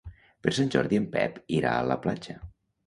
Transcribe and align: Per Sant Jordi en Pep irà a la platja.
Per 0.47 0.53
Sant 0.59 0.71
Jordi 0.77 1.01
en 1.03 1.07
Pep 1.17 1.39
irà 1.59 1.79
a 1.83 1.87
la 1.93 2.03
platja. 2.07 2.39